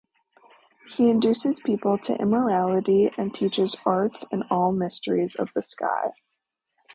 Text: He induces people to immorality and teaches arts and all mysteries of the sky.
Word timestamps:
He 0.95 1.11
induces 1.11 1.59
people 1.59 1.95
to 1.99 2.17
immorality 2.19 3.11
and 3.19 3.31
teaches 3.35 3.75
arts 3.85 4.25
and 4.31 4.43
all 4.49 4.71
mysteries 4.71 5.35
of 5.35 5.49
the 5.53 5.61
sky. 5.61 6.13